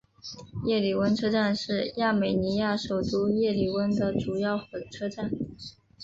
[0.65, 5.29] 叶里温车站是亚美尼亚首都叶里温的主要火车站。